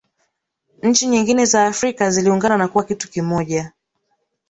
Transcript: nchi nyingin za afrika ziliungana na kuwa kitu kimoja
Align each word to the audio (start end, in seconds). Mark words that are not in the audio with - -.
nchi 0.83 1.07
nyingin 1.07 1.45
za 1.45 1.65
afrika 1.67 2.11
ziliungana 2.11 2.57
na 2.57 2.67
kuwa 2.67 2.83
kitu 2.83 3.09
kimoja 3.11 3.71